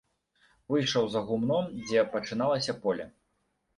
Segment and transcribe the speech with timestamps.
[0.75, 3.05] Выйшаў за гумно, дзе пачыналася поле.